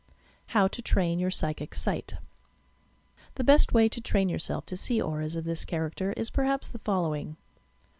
[0.47, 2.13] HOW TO TRAIN TOUR PSTCHIC SIGHT
[3.35, 6.79] The best way to train yourself to see auras of this character is, perhaps, the
[6.79, 7.37] following: 1.